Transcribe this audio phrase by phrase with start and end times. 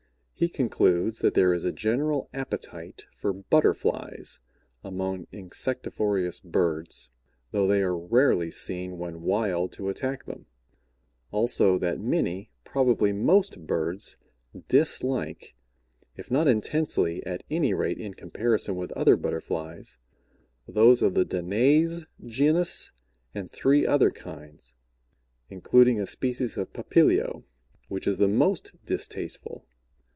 [0.33, 4.39] He concludes that there is a general appetite for Butterflies
[4.83, 7.11] among insectivorous birds,
[7.51, 10.47] though they are rarely seen when wild to attack them;
[11.29, 14.17] also that many, probably most birds,
[14.67, 15.53] dislike,
[16.17, 19.99] if not intensely, at any rate in comparison with other Butterflies,
[20.67, 22.91] those of the Danais genus
[23.35, 24.73] and three other kinds,
[25.51, 27.43] including a species of Papilio,
[27.89, 29.67] which is the most distasteful.